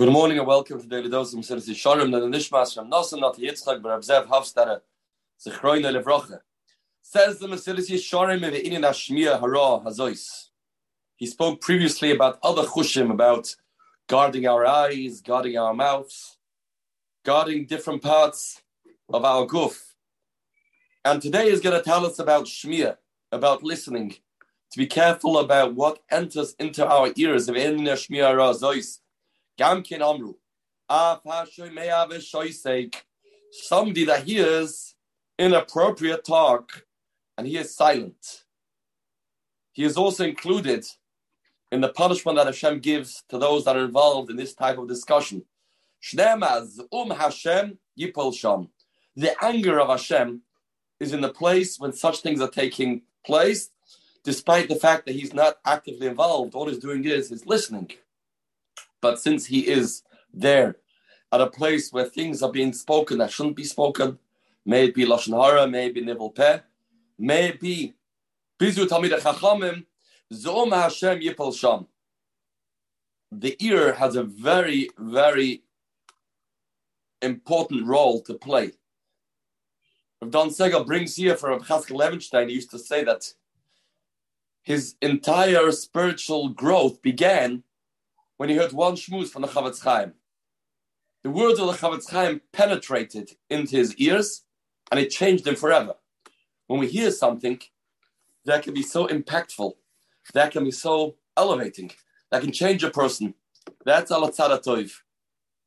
Good 0.00 0.12
morning 0.12 0.38
and 0.38 0.46
welcome 0.46 0.80
to 0.80 0.86
Daily 0.86 1.10
Dose 1.10 1.34
of 1.34 1.40
Mesilas 1.40 1.68
Yesharim, 1.68 2.10
the 2.10 2.20
Nishmas 2.20 2.74
from 2.74 2.90
Nosson, 2.90 3.20
not 3.20 3.36
Yitzchak, 3.36 3.82
but 3.82 4.00
Abzev 4.00 4.28
Hafstadeh, 4.28 4.80
Zechroina 5.46 5.94
Levrocha. 5.94 6.40
Says 7.02 7.38
the 7.38 7.46
Mesilas 7.46 7.90
Yesharim 7.90 8.42
in 8.42 8.54
the 8.54 8.62
Inyan 8.62 8.88
Hashmiya 8.88 9.38
Hara 9.38 9.84
Hazois. 9.84 10.46
He 11.16 11.26
spoke 11.26 11.60
previously 11.60 12.12
about 12.12 12.38
other 12.42 12.62
chushim, 12.62 13.10
about 13.10 13.54
guarding 14.08 14.46
our 14.46 14.64
eyes, 14.64 15.20
guarding 15.20 15.58
our 15.58 15.74
mouths, 15.74 16.38
guarding 17.22 17.66
different 17.66 18.00
parts 18.00 18.62
of 19.10 19.22
our 19.22 19.46
guf. 19.46 19.76
And 21.04 21.20
today 21.20 21.50
he's 21.50 21.60
going 21.60 21.76
to 21.76 21.84
tell 21.84 22.06
us 22.06 22.18
about 22.18 22.46
Shmiya, 22.46 22.96
about 23.32 23.62
listening, 23.62 24.14
to 24.72 24.78
be 24.78 24.86
careful 24.86 25.36
about 25.36 25.74
what 25.74 25.98
enters 26.10 26.54
into 26.58 26.86
our 26.86 27.12
ears 27.16 27.50
of 27.50 27.56
Inyan 27.56 27.82
Hashmiya 27.82 28.28
Hara 28.28 28.44
Hazois 28.44 29.00
Gamkin 29.60 30.00
Amru. 30.00 30.34
Somebody 33.52 34.04
that 34.04 34.24
hears 34.24 34.94
inappropriate 35.38 36.24
talk 36.24 36.86
and 37.36 37.46
he 37.46 37.58
is 37.58 37.74
silent. 37.74 38.44
He 39.72 39.84
is 39.84 39.96
also 39.96 40.24
included 40.24 40.86
in 41.70 41.82
the 41.82 41.90
punishment 41.90 42.36
that 42.36 42.46
Hashem 42.46 42.80
gives 42.80 43.22
to 43.28 43.38
those 43.38 43.64
that 43.64 43.76
are 43.76 43.84
involved 43.84 44.30
in 44.30 44.36
this 44.36 44.54
type 44.54 44.78
of 44.78 44.88
discussion. 44.88 45.44
Um 46.18 47.10
Hashem 47.10 47.78
Sham. 48.32 48.68
The 49.16 49.44
anger 49.44 49.78
of 49.80 49.88
Hashem 49.88 50.42
is 50.98 51.12
in 51.12 51.20
the 51.20 51.32
place 51.32 51.78
when 51.78 51.92
such 51.92 52.20
things 52.20 52.40
are 52.40 52.48
taking 52.48 53.02
place, 53.26 53.70
despite 54.24 54.68
the 54.68 54.76
fact 54.76 55.04
that 55.06 55.14
he's 55.14 55.34
not 55.34 55.58
actively 55.66 56.06
involved. 56.06 56.54
All 56.54 56.68
he's 56.68 56.78
doing 56.78 57.04
is 57.04 57.28
he's 57.28 57.46
listening. 57.46 57.90
But 59.00 59.20
since 59.20 59.46
he 59.46 59.66
is 59.66 60.02
there 60.32 60.76
at 61.32 61.40
a 61.40 61.46
place 61.46 61.92
where 61.92 62.04
things 62.04 62.42
are 62.42 62.52
being 62.52 62.72
spoken 62.72 63.18
that 63.18 63.30
shouldn't 63.30 63.56
be 63.56 63.64
spoken, 63.64 64.18
may 64.64 64.84
it 64.84 64.94
be 64.94 65.06
lashon 65.06 65.40
hara, 65.40 65.66
may 65.66 65.86
it 65.86 65.94
be 65.94 66.14
peh, 66.34 66.60
may 67.18 67.52
be 67.52 67.94
bizu 68.58 68.86
talmid 68.86 69.18
chachamim, 69.20 69.84
zom 70.32 70.72
Hashem 70.72 71.20
yipol 71.20 71.56
sham. 71.56 71.86
The 73.32 73.56
ear 73.60 73.94
has 73.94 74.16
a 74.16 74.24
very, 74.24 74.90
very 74.98 75.62
important 77.22 77.86
role 77.86 78.20
to 78.22 78.34
play. 78.34 78.72
Rav 80.20 80.30
Don 80.30 80.50
Segal 80.50 80.84
brings 80.84 81.16
here 81.16 81.36
from 81.36 81.50
Rav 81.50 81.66
Chaskel 81.66 81.98
Levenstein, 81.98 82.48
he 82.48 82.54
used 82.54 82.70
to 82.72 82.78
say 82.78 83.04
that 83.04 83.32
his 84.62 84.96
entire 85.00 85.70
spiritual 85.72 86.50
growth 86.50 87.00
began 87.00 87.62
when 88.40 88.48
he 88.48 88.56
heard 88.56 88.72
one 88.72 88.94
shmuz 88.94 89.28
from 89.28 89.42
the 89.42 89.48
Chofetz 89.48 89.82
Chaim. 89.82 90.14
The 91.22 91.30
words 91.30 91.60
of 91.60 91.66
the 91.66 91.74
Chofetz 91.74 92.08
Chaim 92.08 92.40
penetrated 92.54 93.32
into 93.50 93.76
his 93.76 93.94
ears, 93.96 94.44
and 94.90 94.98
it 94.98 95.10
changed 95.10 95.46
him 95.46 95.56
forever. 95.56 95.96
When 96.66 96.80
we 96.80 96.86
hear 96.86 97.10
something 97.10 97.60
that 98.46 98.62
can 98.62 98.72
be 98.72 98.80
so 98.80 99.06
impactful, 99.08 99.74
that 100.32 100.52
can 100.52 100.64
be 100.64 100.70
so 100.70 101.16
elevating, 101.36 101.90
that 102.30 102.40
can 102.40 102.50
change 102.50 102.82
a 102.82 102.88
person, 102.88 103.34
that's 103.84 104.10
alatzad 104.10 104.64
toiv. 104.64 104.90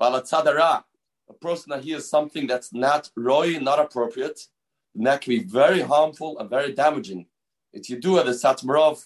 Alatzad 0.02 0.84
a 1.30 1.34
person 1.34 1.70
that 1.70 1.84
hears 1.84 2.10
something 2.10 2.48
that's 2.48 2.74
not 2.74 3.12
roy, 3.16 3.60
not 3.60 3.78
appropriate, 3.78 4.48
and 4.96 5.06
that 5.06 5.22
can 5.22 5.30
be 5.30 5.44
very 5.44 5.82
harmful 5.82 6.40
and 6.40 6.50
very 6.50 6.74
damaging. 6.74 7.28
It's 7.72 7.92
Yedua, 7.92 8.26
the 8.26 8.32
Satmarov, 8.32 9.06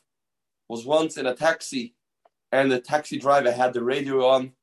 was 0.70 0.86
once 0.86 1.18
in 1.18 1.26
a 1.26 1.36
taxi 1.36 1.96
and 2.52 2.72
the 2.72 2.80
taxi 2.80 3.18
driver 3.18 3.52
had 3.52 3.74
the 3.74 3.84
radio 3.84 4.28
on, 4.28 4.54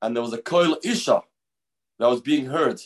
and 0.00 0.14
there 0.14 0.22
was 0.22 0.32
a 0.32 0.38
koil 0.38 0.76
isha 0.84 1.22
that 1.98 2.08
was 2.08 2.20
being 2.20 2.46
heard. 2.46 2.80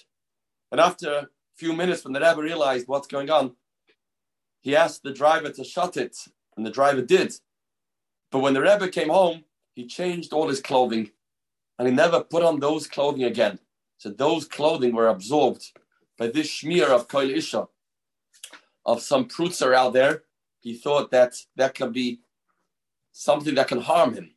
And 0.71 0.81
after 0.81 1.11
a 1.11 1.29
few 1.57 1.73
minutes, 1.73 2.05
when 2.05 2.13
the 2.13 2.21
Rebbe 2.21 2.43
realized 2.43 2.89
what's 2.89 3.07
going 3.07 3.31
on, 3.31 3.57
he 4.61 4.77
asked 4.77 5.03
the 5.03 5.13
driver 5.13 5.51
to 5.51 5.65
shut 5.65 5.97
it, 5.97 6.17
and 6.57 6.67
the 6.67 6.71
driver 6.71 7.03
did. 7.03 7.33
But 8.31 8.41
when 8.41 8.55
the 8.55 8.61
Rebbe 8.61 8.89
came 8.89 9.09
home, 9.09 9.45
he 9.75 9.87
changed 9.87 10.33
all 10.33 10.49
his 10.49 10.61
clothing, 10.61 11.11
and 11.79 11.89
he 11.89 11.95
never 11.95 12.23
put 12.23 12.43
on 12.43 12.61
those 12.61 12.87
clothing 12.87 13.25
again. 13.25 13.59
So 13.99 14.11
those 14.11 14.47
clothing 14.47 14.95
were 14.95 15.09
absorbed 15.09 15.73
by 16.19 16.29
this 16.29 16.53
smear 16.53 16.89
of 16.89 17.09
koil 17.09 17.31
isha, 17.31 17.69
of 18.85 19.03
some 19.03 19.27
prutzer 19.27 19.75
out 19.75 19.93
there. 19.93 20.25
He 20.61 20.75
thought 20.75 21.11
that 21.13 21.37
that 21.57 21.75
could 21.75 21.93
be 21.93 22.21
something 23.17 23.55
that 23.55 23.67
can 23.67 23.81
harm 23.81 24.13
him. 24.13 24.31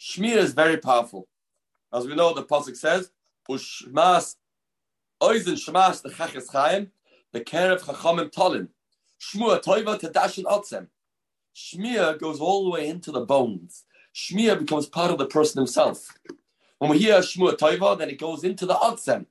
Shmir 0.00 0.36
is 0.36 0.54
very 0.54 0.78
powerful. 0.78 1.28
As 1.92 2.06
we 2.06 2.14
know, 2.14 2.32
the 2.32 2.42
Pasuk 2.42 2.74
says, 2.74 3.10
Ushmas, 3.50 4.36
Oizen 5.22 5.62
Shmas, 5.62 6.00
the 6.00 6.10
Chaches 6.10 6.48
Chaim, 6.50 6.90
the 7.32 7.42
Kerev 7.42 7.82
Chachamim 7.82 8.32
Tolin, 8.32 8.68
Shmua 9.20 9.62
Toiva 9.62 10.00
Tadashin 10.00 10.44
Otzem. 10.44 10.86
Shmir 11.54 12.18
goes 12.18 12.40
all 12.40 12.64
the 12.64 12.70
way 12.70 12.88
into 12.88 13.12
the 13.12 13.26
bones. 13.26 13.84
Shmir 14.14 14.58
becomes 14.58 14.86
part 14.86 15.10
of 15.10 15.18
the 15.18 15.26
person 15.26 15.58
himself. 15.58 16.16
When 16.78 16.90
we 16.90 16.98
hear 16.98 17.18
Shmua 17.18 17.58
Toiva, 17.58 17.98
then 17.98 18.08
it 18.08 18.18
goes 18.18 18.42
into 18.42 18.64
the 18.64 18.74
Otzem. 18.74 19.26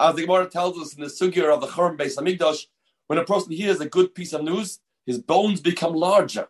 As 0.00 0.16
the 0.16 0.22
Gemara 0.22 0.46
tells 0.46 0.76
us 0.78 0.94
in 0.94 1.00
the 1.00 1.06
Sugya 1.06 1.54
of 1.54 1.60
the 1.60 1.68
Churm 1.68 1.96
Beis 1.96 2.16
Hamikdash, 2.16 2.66
when 3.06 3.20
a 3.20 3.24
person 3.24 3.52
hears 3.52 3.80
a 3.80 3.88
good 3.88 4.16
piece 4.16 4.32
of 4.32 4.42
news, 4.42 4.80
his 5.06 5.20
bones 5.20 5.60
become 5.60 5.94
larger. 5.94 6.48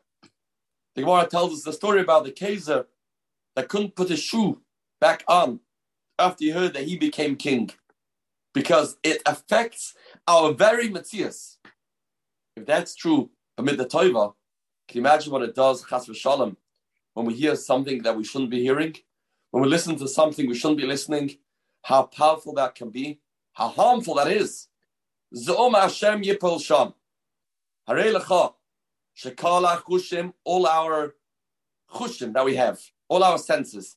The 0.96 1.02
Gemara 1.02 1.26
tells 1.26 1.52
us 1.52 1.62
the 1.62 1.74
story 1.74 2.00
about 2.00 2.24
the 2.24 2.32
Kaiser 2.32 2.86
that 3.54 3.68
couldn't 3.68 3.94
put 3.94 4.08
his 4.08 4.18
shoe 4.18 4.62
back 4.98 5.24
on 5.28 5.60
after 6.18 6.44
he 6.44 6.50
heard 6.50 6.72
that 6.72 6.84
he 6.84 6.96
became 6.96 7.36
king, 7.36 7.70
because 8.54 8.96
it 9.02 9.20
affects 9.26 9.94
our 10.26 10.54
very 10.54 10.88
mitzias. 10.88 11.58
If 12.56 12.64
that's 12.64 12.94
true, 12.94 13.28
amid 13.58 13.76
the 13.76 13.84
Toiva, 13.84 14.32
can 14.88 14.96
you 14.96 15.02
imagine 15.02 15.30
what 15.30 15.42
it 15.42 15.54
does, 15.54 15.84
Chas 15.84 16.06
v'shalom, 16.06 16.56
when 17.12 17.26
we 17.26 17.34
hear 17.34 17.56
something 17.56 18.02
that 18.02 18.16
we 18.16 18.24
shouldn't 18.24 18.50
be 18.50 18.62
hearing, 18.62 18.94
when 19.50 19.62
we 19.62 19.68
listen 19.68 19.96
to 19.96 20.08
something 20.08 20.48
we 20.48 20.54
shouldn't 20.54 20.80
be 20.80 20.86
listening, 20.86 21.36
how 21.82 22.04
powerful 22.04 22.54
that 22.54 22.74
can 22.74 22.88
be, 22.88 23.20
how 23.52 23.68
harmful 23.68 24.14
that 24.14 24.28
is. 24.28 24.68
Zom 25.34 25.74
Hashem 25.74 26.22
Yipol 26.22 26.62
Sham. 26.62 26.94
Harei 27.86 28.14
lecha, 28.14 28.54
Shekala 29.16 29.82
chushim, 29.82 30.34
all 30.44 30.66
our 30.66 31.14
chushim 31.92 32.34
that 32.34 32.44
we 32.44 32.56
have, 32.56 32.80
all 33.08 33.24
our 33.24 33.38
senses. 33.38 33.96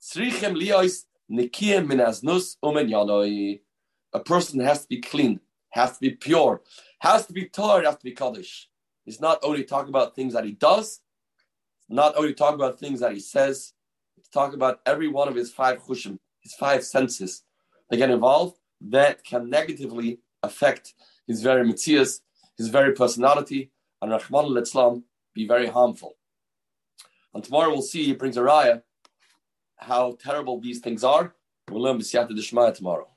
Tzrichem 0.00 0.56
liyos 0.56 1.04
nikiyem 1.30 1.88
min 1.88 1.98
aznus 1.98 2.56
umen 2.62 2.88
yanoi. 2.88 3.60
A 4.12 4.20
person 4.20 4.60
has 4.60 4.82
to 4.82 4.88
be 4.88 5.00
clean, 5.00 5.40
has 5.70 5.94
to 5.94 6.00
be 6.00 6.10
pure, 6.10 6.62
has 7.00 7.26
to 7.26 7.32
be 7.32 7.46
tired, 7.46 7.84
has 7.84 7.96
to 7.96 8.04
be 8.04 8.12
kaddish. 8.12 8.68
He's 9.04 9.20
not 9.20 9.38
only 9.42 9.64
talking 9.64 9.88
about 9.88 10.14
things 10.14 10.34
that 10.34 10.44
he 10.44 10.52
does, 10.52 11.00
not 11.88 12.16
only 12.16 12.34
talking 12.34 12.54
about 12.54 12.78
things 12.78 13.00
that 13.00 13.12
he 13.12 13.20
says, 13.20 13.72
he's 14.16 14.28
talking 14.28 14.54
about 14.54 14.80
every 14.86 15.08
one 15.08 15.28
of 15.28 15.34
his 15.34 15.50
five 15.50 15.82
chushim, 15.82 16.18
his 16.40 16.54
five 16.54 16.84
senses. 16.84 17.42
They 17.90 17.96
get 17.96 18.10
involved, 18.10 18.56
that 18.82 19.24
can 19.24 19.50
negatively 19.50 20.20
affect 20.42 20.94
his 21.26 21.42
very 21.42 21.66
mitzias, 21.66 22.20
his 22.56 22.68
very 22.68 22.92
personality, 22.94 23.70
and 24.02 24.12
Rachmana 24.12 24.48
litzlan 24.48 25.02
be 25.34 25.46
very 25.46 25.66
harmful. 25.66 26.16
And 27.34 27.44
tomorrow 27.44 27.70
we'll 27.70 27.82
see, 27.82 28.04
he 28.04 28.14
brings 28.14 28.36
a 28.36 28.40
raya, 28.40 28.82
how 29.76 30.16
terrible 30.20 30.60
these 30.60 30.80
things 30.80 31.04
are. 31.04 31.34
We'll 31.70 31.82
learn 31.82 31.98
B'siyata 31.98 32.30
Dishmaya 32.30 32.74
tomorrow. 32.74 33.09